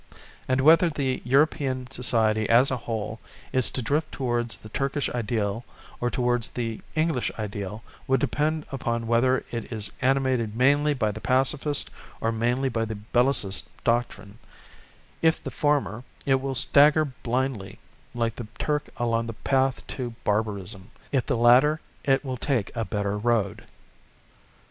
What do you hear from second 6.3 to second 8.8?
the English ideal will depend